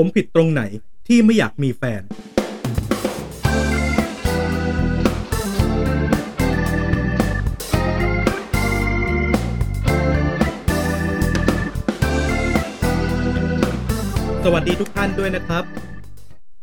[0.00, 0.62] ผมผิดตรงไหน
[1.08, 2.02] ที่ไม่อยากมีแฟน
[14.44, 15.64] สวัสดีทุกท่านด้วยนะครับ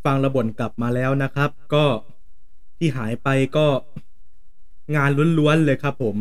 [0.04, 1.84] ฟังระบ่นกลับมาแล้วนะครับ ก็
[2.78, 3.66] ที่หายไปก็
[4.96, 6.16] งานล้วนๆเลยครับผม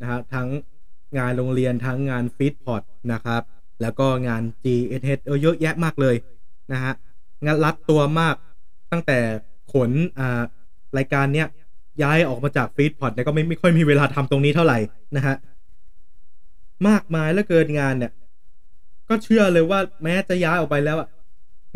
[0.00, 0.48] นะฮะทั้ง
[1.18, 3.42] งานโรงเรียนทั้งงานฟีดพอร์ตนะครับ
[3.82, 6.16] แล้วก็งาน GSH เออเยอะแยะมากเลย
[6.72, 6.92] นะฮะ
[7.44, 8.34] งานรัดตัวมาก
[8.92, 9.18] ตั้งแต่
[9.72, 10.42] ขนอ่า
[10.98, 11.48] รายการเนี้ย
[12.02, 14.78] ย้ายออกมาจากฟีดพอร์ตเนี่ยก็ไม่ไม่ค่อยมีเวลาทำตรงนี้เท่าไหร่
[15.16, 15.36] นะฮะ
[16.88, 18.12] มากมายเหลือเกินงานเนี่ย
[19.08, 21.08] ก็เชื่อเลยว่าแม้จะย้ายออกไปแล้วอะ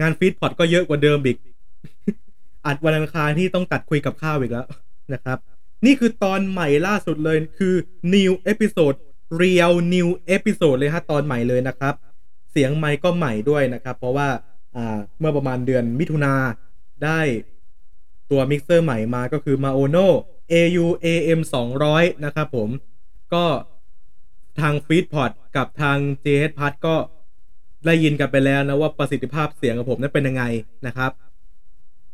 [0.00, 1.38] งานฟีดพอร์ตก็เยอะกว่าเดิมอีก
[2.66, 4.66] อัดวันอังคารที่ต้องตัดคุยกับข้าวอีกแล้ว
[5.14, 5.38] นะครับ
[5.86, 7.74] นี่คือตอนใหม่ล่าสุดเลยคือ
[8.14, 8.96] new episode
[9.40, 11.94] real new episode เลยฮะตอนใหม่เลยนะครับ
[12.50, 14.28] เสียงไมค์ก็ใหม่ด้วยนะครับ เพราะว่า
[15.18, 16.34] เมื่อประมาณเดือนมิถุนา
[17.04, 17.20] ได้
[18.30, 20.06] ตัวมิกเซอร์ใหม่มาก็คือ Maono
[20.52, 21.40] AU AM
[21.82, 22.68] 200 นะครับผม
[23.34, 23.44] ก็
[24.60, 26.96] ทางฟีดพอร์ตกับทาง JS p a d ก็
[27.86, 30.44] ได้ยินกันไปแล้วนะว่าประสิทธิภาพเสียงของผมนั้นเป็นยังไง
[30.86, 31.10] นะครับ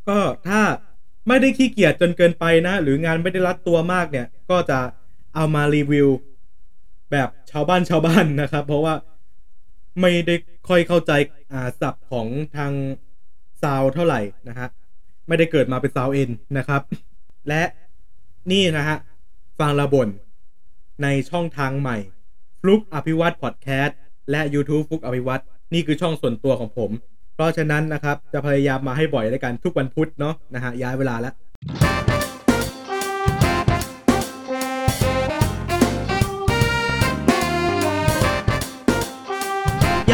[0.08, 0.62] ก็ถ้า
[1.28, 4.78] ไม่ได้ขี้เกียจจนเกินไปนะ หรืองานไม่ได้รัดตัวมากเนี่ย ก็จะ
[5.34, 6.08] เอามารีวิว
[7.12, 8.94] แบบชาวบ้านชาวบ้านนะครับ เพราะว่า
[10.00, 10.34] ไม่ได้
[10.68, 11.12] ค่อยเข้าใจ
[11.80, 12.72] ศัพท์ของทาง
[13.62, 14.68] ซาวเท่าไหร่นะฮะ
[15.28, 16.82] ไม่ได้เกิดมาเป็นซาวเอ็นนะครับ
[17.48, 17.62] และ
[18.52, 18.96] นี่นะฮะ
[19.58, 20.08] ฟังระบน
[21.02, 21.96] ในช่องทางใหม่
[22.60, 23.98] ฟลุกอภิวัตพอดแคสต์
[24.30, 25.40] และ YouTube ฟลุกอภิวัต
[25.74, 26.90] นี่คือช่องส่วนตัวของผม
[27.34, 31.34] เพราะฉะนั้นนะครับ จะพยายามมาให้บ่อยด้วยกันทุกวันพุธเนาะนะฮะย้ายเวลาแล้ว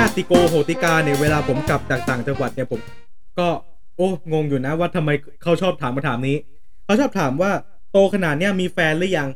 [0.04, 2.80] าติโกโหติกาเนี่ยเวลาผมกลับจากต่างจังหวัดเนี่ยผม
[3.38, 3.48] ก็
[3.96, 5.10] โอ้งงอยู่นะว่าทำไม
[5.42, 6.36] เขาชอบถามคำถามนี้
[6.84, 7.52] เขาชอบถามว่า
[7.92, 9.28] โตขนาดเนี้ยมีแฟนหรือยัง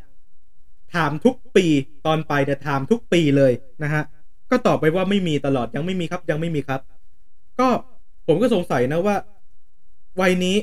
[0.94, 1.66] ถามทุกปี
[2.06, 4.02] ตอนไปเนี่ยถามทุกปีเลยนะฮะ
[4.50, 6.80] ก็ตอบไปว่าไม่มีตลอดยังไม่มีครับ ยังไม่มีครับ
[7.60, 7.68] ก็
[8.26, 9.16] ผมก็สงสัยนะว่า
[10.20, 10.56] วัยนี้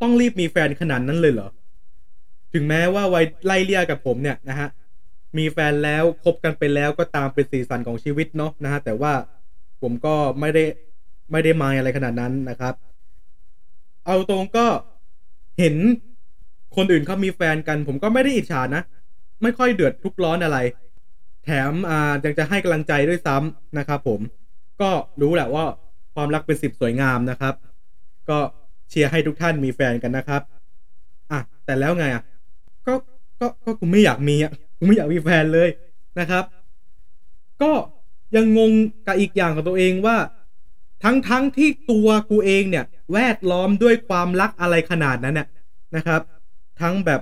[0.00, 1.48] ต้องรีบมีแฟนขนาดนั้นเลยเหรอ
[2.52, 4.68] ถึงแม้ว่าวัยไล่เลี่ยกับผมเนี่ยนะฮะ
[5.36, 9.12] มีแฟนแล้วคบกันไปแล้วก็ตามเป็นสีสันของชีวิตเนาะนะฮะแต่ว่า
[9.82, 10.64] ผมก็ไม่ได้
[11.32, 12.74] ไม่ได้มายอะไรขนาดนั้นนะครับ
[14.06, 14.66] เอาตรงก็
[15.58, 15.74] เห็น
[16.76, 18.82] คนอื่นเขามีแฟนกัน ผมก็ไม่ได้อิจฉานะ
[19.42, 20.58] ไม่ค่อยเดือดทุกร้อนอะไร
[21.44, 24.20] แถมอ่ายังจะให้กำลังใจด้วยซ้ำนะครับผม
[24.80, 24.90] ก็
[25.20, 25.64] รู้แหละว่า
[26.14, 27.54] ความรักเป็นสิบสวยงามนะครับ
[28.30, 28.38] ก็
[28.88, 30.42] เชียร์ให้ทุกท่านมีแฟนกันนะครับ
[31.30, 32.22] อะแต่แล้วไงอะ
[32.86, 32.94] ก็
[33.40, 35.68] ก็ก็กูไม่อยากมีอะ กูไม่อยากมีแฟนเลย
[36.20, 36.44] นะครับ
[37.62, 37.72] ก็
[38.36, 38.72] ยังงง
[39.06, 40.16] กับอีกอย่างของตัวเองว่า
[41.04, 45.46] ทั้งทั้งที่ตัวกูเองเนี่ย แวดล้อมด้วยความรักอะไรขนาดนั้นเนี่ย
[45.96, 46.20] นะครับ
[46.80, 47.20] ทั้งแบบ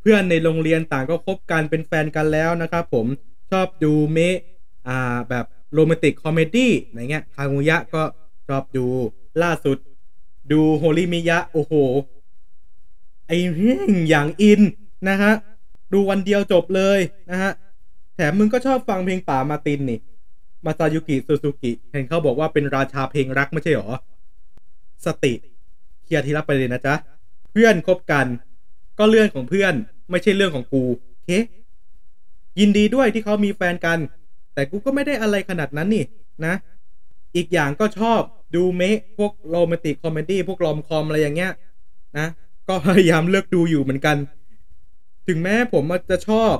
[0.00, 3.06] เพื่อนในโรงเรียนต่างก็คบกันเป็นแฟนกันแล้วนะครับผม
[3.50, 4.36] ชอบดูเมะ
[4.88, 8.02] อ่าแบบ romantic comedy อะไรเงี้ยคางูยะก็
[8.48, 8.86] ชอบดู
[9.42, 9.78] ล่าสุด
[10.52, 11.74] ดูโฮลิมิยะ โอ้โห
[13.26, 14.60] ไอ้เรื่องอย่างอิน
[15.08, 15.32] นะฮะ
[15.92, 17.00] ดูวันเดียวจบเลย
[17.30, 17.52] นะฮะ
[18.14, 19.98] แถมมึงก็ชอบฟังเพลงป๋ามาร์ตินนี่
[20.64, 23.90] มาซายุกิซูซูกิ เห็นเขาบอกว่าเป็นราชาเพลงรักไม่ใช่หรอ
[25.06, 25.32] สติ
[26.04, 26.94] เคลียร์ทีละประเด็นนะจ๊ะ
[27.52, 28.26] เพื่อนคบกัน
[28.98, 29.74] ก็เรื่องของเพื่อน
[30.10, 30.84] ไม่ใช่เรื่องของกู
[31.24, 31.28] เค
[32.58, 33.98] ยินดีด้วยที่เขามีแฟนกัน
[34.54, 36.04] แต่กูก็ไม่ได้อะไรขนาดนั้นนี่
[36.46, 36.54] นะ
[37.36, 38.20] อีกอย่างก็ชอบ
[38.56, 41.52] ดูเมะพวก romantic comedy พวก romcom อะไรอย่างเงี้ย
[42.18, 42.28] นะ
[42.68, 44.16] ก็พยายามเลือกดูอยู่เหมือนกัน
[45.26, 46.54] ถึงแม้ผมจะชอบ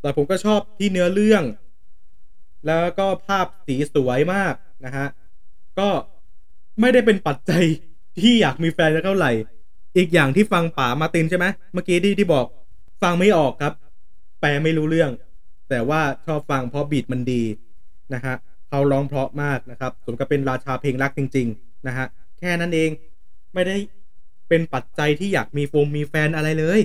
[0.00, 1.42] แต่ผมก็ชอบที่เนื้อเรื่อง
[2.66, 4.54] แล้วก็ภาพสีสวยมาก
[4.84, 5.06] นะฮะ
[5.78, 5.88] ก็
[6.80, 7.64] ไม่ได้เป็นปัจจัย
[8.20, 9.32] ที่อยากมีแฟนเท่าไหร่
[9.96, 12.46] อีกอย่างที่ฟังป๋ามาตินใช่ไหมเมื่อกี้ที่ที่บอก
[13.02, 13.72] ฟังไม่ออกครับ
[14.40, 15.10] แปลไม่รู้เรื่อง
[15.68, 17.42] แต่ว่าชอบฟังเพราะบีทมันดี
[18.14, 18.34] นะฮะ
[18.68, 22.06] เขาร้องเพราะมากนะครับ สมกับเป็นราชาเพลงรักจริง ๆ นะฮะ
[22.38, 22.90] แค่นั้นเอง
[23.54, 23.76] ไม่ได้
[24.48, 26.80] เป็นปัจจัยที่อยากมีโฟมมีแฟนอะไรเลย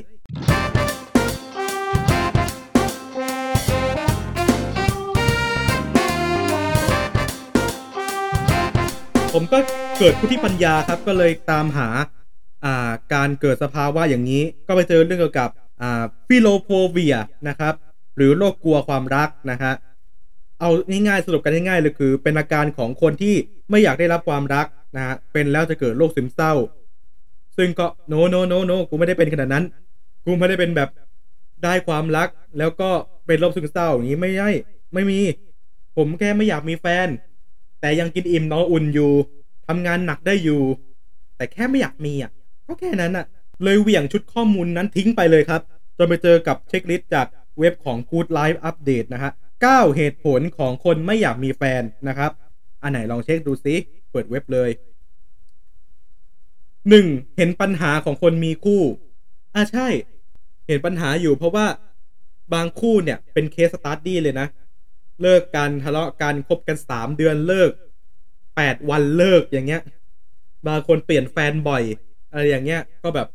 [9.33, 9.57] ผมก็
[9.99, 11.89] เกิดพุทธิปัญญาครับ ก็เลยตามหา
[12.65, 15.49] อ่าการเกิดสภาวะอย่างนี้ ก็ไปเจอเรื่องเกี่ยวกับ
[15.81, 17.15] อ่า philophobia
[17.47, 17.73] นะครับ
[18.17, 19.73] หรือโรคกลัวความรักนะฮะ
[20.59, 23.35] เอาง่ายๆสรุปกันง่ายๆเลยคือ เป็นอาการของคนที่
[23.69, 26.53] ไม่อยากได้รับความรักนะฮะเป็นแล้วจะเกิดโรคซึมเศร้า
[27.57, 29.65] ซึ่งก็ no no no no กูไม่ได้เป็นขนาดนั้น
[30.25, 30.89] กูไม่ได้เป็นแบบ
[31.63, 32.29] ได้ความรัก
[32.59, 32.89] แล้วก็
[33.27, 34.49] เป็นโรคซึมเศร้าอย่างนี้ไม่ใช่
[34.93, 35.19] ไม่มี
[35.97, 37.07] ผมแค่ไม่อยากมีแฟน
[37.81, 39.11] แต่ยังกินอิ่มนอนอุ่นอยู่
[39.67, 40.61] ทำงานหนักได้อยู่
[41.37, 42.31] แต่แค่ไม่อยากมีอะ
[42.67, 43.25] ก็แค่นั้นอะ
[43.63, 45.61] เลยเหวี่ยงชุดข้อมูลนั้นทิ้งไปเลยครับ
[45.97, 47.27] จนไปเจอกับเช็คลิสต์จาก
[47.59, 49.31] เว็บของ Good Life Update นะฮะ
[49.63, 52.31] 9เหตุผลของคนไม่อยากมีแฟนนะครับ
[52.83, 53.75] อันไหนลองเช็คดูซิ
[54.11, 54.69] เปิดเว็บเลย
[56.43, 57.37] 1.
[57.37, 58.81] เห็นปัญหาของคนมีคู่
[59.55, 59.87] อ่าใช่
[60.67, 61.67] เห็นปัญหาอยู่เพราะว่า
[62.53, 64.47] บางคู่เนี่ยเป็น case study เลยนะ
[65.21, 67.71] เลิกกันทะเลาะกันคบกันสามเดือนเลิก
[68.55, 69.81] แปดวันเลิกอย่างเงี้ย
[70.67, 71.83] บางคนเปลี่ยนแฟนบ่อย
[72.31, 73.27] อะไรอย่างเงี้ย ก็แบบ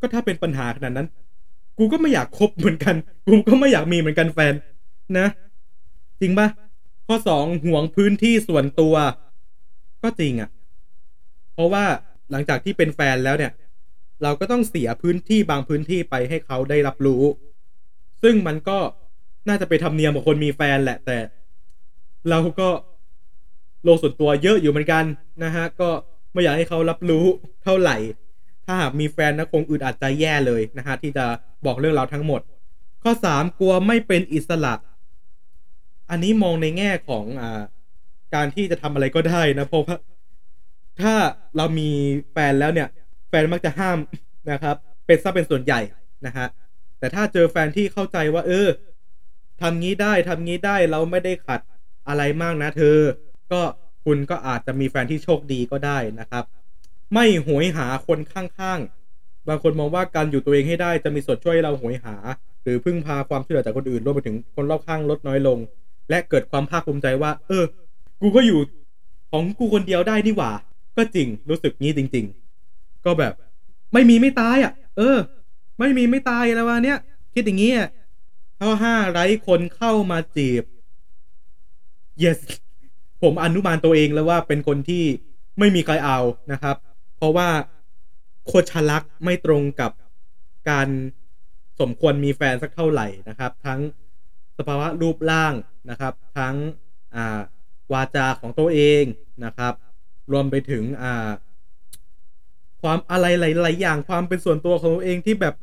[0.00, 1.08] ก็ถ้าเป็นปัญหาขนาดนั้น
[1.78, 2.96] กูก็ไม่อยากคบเหมือนกัน
[3.26, 4.54] กูก็ไม่อยากมีเหมือนกันแฟน
[5.18, 5.26] นะ
[6.20, 6.48] จริงปะ
[7.06, 8.94] ข้อสองห่วงพื้นที่ส่วนตัว
[10.02, 10.50] ก็จริงอะ่ะ
[11.54, 11.84] เพราะว่า
[12.30, 13.52] หลังจากที่เป็นแฟนแล้วเนี่ย
[14.22, 17.22] เราก็ต้องเสียพื้นที่บางพื้นที่ไปให้เขาได้รับรู้
[18.22, 18.78] ซึ่งมันก็
[19.48, 21.18] น่าจะเป็นธรรมเนียมของคนมีแฟนแหละ แต่
[22.28, 22.68] เราก็
[23.84, 25.04] โลกส่วนตัวเยอะอยู่เหมือนกัน
[25.44, 25.88] นะฮะ ก็
[26.32, 27.24] ไม่อยากให้เขารับรู้
[27.64, 27.96] เท่าไหร่
[28.66, 31.24] ถ้าหากมีแฟนนะคงอึดอัดใจแย่เลยนะฮะที่จะ
[31.66, 32.40] บอกเรื่องราวทั้งหมด
[33.02, 34.74] ข้อสามกลัวไม่เป็นอิสระ
[36.10, 37.62] อันนี้มองในแง่ของอ่า
[38.34, 39.96] การที่จะทำอะไรก็ได้นะเพราะว่า
[41.00, 41.14] ถ้า
[41.56, 41.90] เรามี
[42.32, 42.88] แฟนแล้วเนี่ย
[43.28, 43.98] แฟนมักจะห้าม
[44.52, 44.76] นะครับ
[45.06, 45.80] เป็นซะเป็นส่วนใหญ่
[46.26, 46.46] นะฮะ
[46.98, 48.68] แต่ถ้าเจอแฟนที่เข้าใจว่า เออ
[49.60, 51.60] ทำงี้ได้ทำงี้ได้เราไม่ได้ขัด
[52.08, 52.98] อะไรมากนะเธอ
[53.52, 53.60] ก็
[54.04, 56.44] คุณก็อาจจะมีแฟนที่โชคดีก็ได้นะครับ
[57.14, 62.16] ไม่หวยหาคนข้างๆ บางคนมองว่าการอยู่ตัวเองให้ได้จะมีส่วนช่วยเราหวยหา
[62.62, 65.58] หรือพึ่งพาความช่วยเหลือจากคนอื่นรวมไปถึงคนรอบข้างลดน้อยลง
[66.10, 67.64] และเกิดความภาคภูมิใจว่า เออ
[68.20, 68.60] กูก็อยู่
[69.30, 70.52] ของกูคนเดียวได้นี่หว่า
[70.96, 72.24] ก็จริงรู้สึกงี้จริง
[72.64, 73.32] ๆ ก็แบบ
[73.92, 75.18] ไม่มีไม่ตายอะ เออ
[75.78, 76.98] ไม่มีไม่ตายแล้ววะเนี้ย
[77.34, 77.88] คิดอย่างงี้อะ
[78.58, 80.64] ข้อห้าไร้คนเข้ามาจีบ
[82.22, 82.38] yes
[83.22, 85.04] ผมอนุมานตัวเองแล้วว่าเป็นคนที่
[85.58, 86.18] ไม่มีใครเอา
[86.52, 86.76] นะครับ
[87.16, 87.48] เพราะว่า
[88.46, 89.90] โคชลักษณ์ไม่ตรงกับ
[90.70, 90.88] การ
[91.80, 93.80] สมควรมีแฟนสักเท่าไหร่นะครับ ทั้ง
[94.58, 95.54] สภาวะรูปร่าง
[95.90, 96.54] นะครับ ทั้ง
[97.14, 97.38] อ่า
[97.92, 99.04] วาจาของตัวเอง
[99.44, 99.74] นะครับ
[100.32, 101.30] รวมไปถึงอ่า
[102.82, 105.54] ความอะไรหลายๆอย่างความเป็นส่วนตัวของตัวเองที่แบบ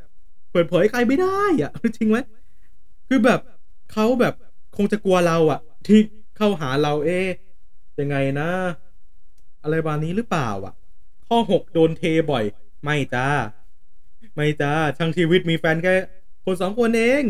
[0.51, 2.17] เปิดเผยใครไม่ได้อะจริงไหม
[3.13, 3.41] คือแบบ
[3.93, 4.33] เขาแบบ
[4.77, 5.99] คงจะกลัวเราอะที่
[6.37, 7.21] เข้าหาเราเอ๊
[7.99, 8.49] ยังไงนะ
[9.63, 10.73] อะไรบานี้หรือเปล่าอะ
[11.27, 12.43] ข้อหกโดนเทบ่อย
[12.83, 13.27] ไม่จ้า
[14.35, 15.93] ไม่จ้าช่างชีวิตมีแฟนแค่
[16.45, 17.23] คนสองคนเอง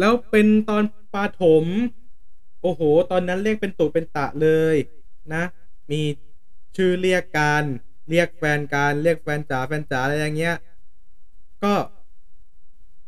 [0.00, 0.82] แล้วเป็นตอน
[1.14, 1.64] ปาถม
[2.62, 2.80] โอ้โห
[3.10, 4.76] ตอนนั้นเรียกเป็นตุเป็นตะเลย
[5.34, 5.42] นะ
[5.90, 6.00] มี
[6.76, 7.62] ชื่อเรียกการ
[8.10, 10.56] เรียกแฟนการเรียกแฟนจ๋าแฟนจ๋าอะไรอย่างเงี้ย
[11.64, 11.74] ก็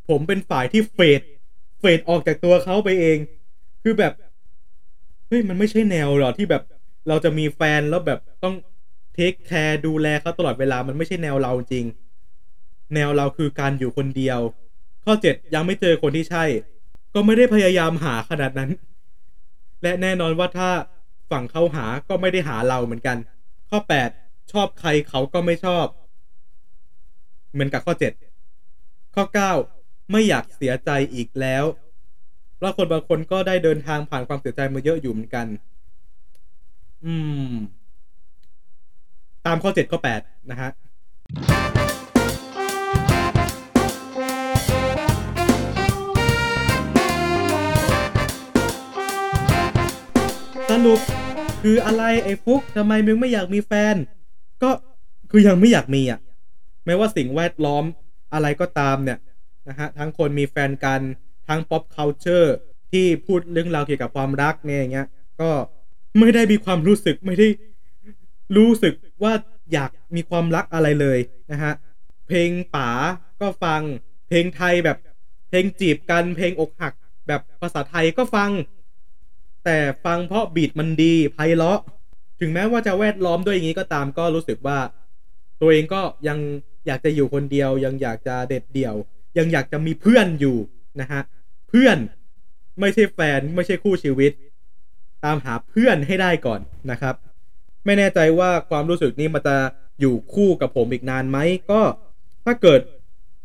[0.08, 1.22] ผมเป็นฝ่ายที่เฟด
[1.78, 3.18] เฟดออกจากตัวเขาไปเอง
[3.82, 4.12] คือแบบ
[5.28, 6.62] เฮ้ยมันไม่ใช่แนวหรอที่แบบ
[7.08, 8.54] เราจะมีแฟนแล้วแบบต้อง
[9.14, 11.84] เทคแคร์ดูแลเขาตลอดเวลามันไม่ใช่แนวเราจริง
[12.94, 14.38] แนวเราคือการอยู่คนเดียว
[15.04, 16.44] ข้อเจ็ดยังไม่เจอคนที่ใช่
[17.14, 18.70] ก็ไม่ได้พยายามหาขนาดนั้น
[19.82, 20.70] และแน่นอนว่าถ้า
[21.30, 23.16] ฝั่งเขาหาก็ไม่ได้หาเราเหมือนกัน
[23.70, 24.10] ข้อแปด
[24.52, 25.86] ชอบใครเขาก็ไม่ชอบ
[27.52, 28.12] เหมือนกับข้อเจ็ด
[29.14, 29.52] ข้อเก้า
[30.12, 31.64] ไม่อยากเสียใจอีกแล้ว
[32.56, 35.46] เพราะคนบางคนก็ได้เดินทางผ่านความเสียใจมาเยอะอยู่เหมือนกัน
[37.04, 37.14] อื
[37.50, 37.52] ม
[39.46, 40.70] ตามข้อเจ็ดข้อแปดนะฮะ
[50.70, 51.00] สรุป
[51.62, 53.96] คืออะไรไอ้ฟุกทำไมมึงไม่อยากมีแฟน
[54.62, 54.70] ก็
[55.30, 56.20] คือยังไม่อยากมีอะ
[56.86, 57.84] แม้ว่าสิ่งแวดล้อม
[58.34, 59.18] อะไรก็ตามเนี่ย
[59.68, 61.00] นะฮะทั้งคนมีแฟนกัน
[61.48, 62.48] ทั้ง pop culture
[62.92, 65.08] ที่พูดเรื่องราวเกี่ยวกับความรักเนี่ยอย่างเงี้ย
[65.40, 65.50] ก็
[66.18, 67.48] ไม่ได้มีความรู้สึกไม่ได้
[68.56, 69.32] รู้สึกว่า
[69.72, 71.18] อยากมีความรักอะไรเลย
[71.52, 71.72] นะฮะ
[72.26, 72.90] เพลงป๋า
[73.40, 73.80] ก็ฟัง
[74.28, 74.98] เพลงไทยแบบ
[75.48, 76.92] เพลงจีบกันเพลงอกหัก
[77.28, 78.50] แบบภาษาไทยก็ฟัง
[79.64, 81.80] แต่ฟังเพราะบีทมันดีไพเราะ
[82.40, 84.78] ถึงแม้ว่าจะแวดล้อมด้วยอย่างนี้ก็ตามก็รู้สึกว่า
[85.60, 86.38] ตัวเองก็ยัง
[86.86, 88.94] อยากจะอยู่คนเดียวยังอยากจะเด็ดเดี่ยว
[89.38, 90.56] ยังอยากจะมีเพื่อนอยู่
[91.00, 91.22] นะฮะ
[91.68, 91.96] เพื่อน
[92.80, 94.32] ไม่ใช่แฟนไม่ใช่คู่ชีวิต
[95.24, 97.14] ตามหาเพื่อนให้ได้ก่อนนะครับ
[97.84, 99.56] ไม่แน่ใจว่าความรู้สึกนี้มันจะ
[100.00, 101.38] อยู่คู่กับผมอีกนานไหม
[101.70, 101.80] ก็
[102.44, 102.80] ถ้าเกิด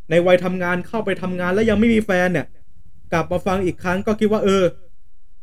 [0.10, 2.46] ในวัยทำงานเข้าไปทำงานแล้วยังไม่มีแฟนเนี่ย
[3.14, 4.64] กลับมาฟังอีกครั้งก็คิดว่าเออ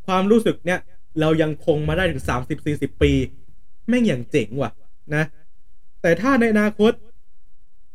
[0.06, 0.80] ความรู้สึกเนี่ย
[1.20, 3.12] เรายังคงมาได้ถึงสามสิบสี่สิบปี
[3.88, 4.70] แม่งอย่างเจ๋งว่ะ
[5.14, 5.24] นะ
[6.02, 6.92] แต่ถ้าในอนาคต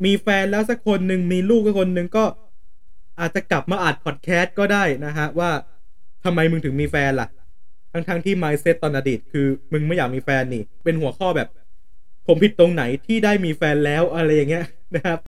[0.05, 2.25] มีแฟนแล้วสักคนหนึ่งมีลูกสักคนหนึ่งก็
[3.19, 5.51] อาจจะกลับมาอัดพอดแคสต์ก็ได้นะฮะ ว่า
[6.23, 7.27] ทำไมมึงถึงมีแฟนล่ะ
[7.91, 11.47] ททั้งๆที่ mindset ตอนอดีต คือมึงไม่อยากมีแฟนนี่ เป็นหัวข้อแบบ
[12.27, 15.19] ผมผิดตรงไหนที่ได้มีแฟนแล้วอะไรอย่างเงี้ยนะครับ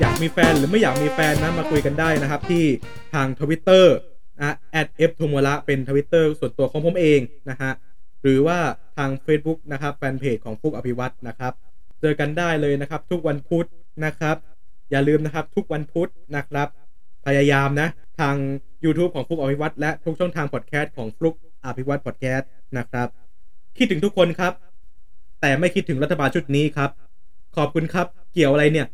[0.00, 2.64] อยากมีแฟนหรือไม่อยากมีแฟนนะมาคุยกันได้นะครับ ที่
[3.14, 3.94] ทางทวิตเตอร์
[4.40, 4.54] นะ
[5.10, 7.20] f t o m o r a เป็นทวิตเตอร์ส่วนตัวของผมเอง
[7.50, 7.72] นะฮะ
[8.22, 8.58] หรือว่า
[8.96, 11.52] ทาง Facebook นะครับแฟนเพจของฟลุกอภิวัตนะครับ
[12.00, 13.66] เจอกันได้เลยนะครับ ทุกวันพุธ
[14.04, 14.36] นะครับ
[14.90, 16.68] อย่าลืมนะครับทุกวันพุธนะครับ
[17.26, 17.88] พยายามนะ
[18.20, 18.36] ทาง
[18.84, 22.48] YouTube ของฟลุกอภิวัตและทุกช่องทางพอดแคสต์ของฟลุกอภิวัตพอดแคสต์
[22.78, 23.08] นะครับ
[23.76, 24.52] คิดถึงทุกคนครับ
[25.40, 26.90] แต่ไม่คิดถึงรัฐบาลชุดนี้ครับ
[27.56, 28.86] ขอบคุณครับ เกี่ยวอะไรเนี่ย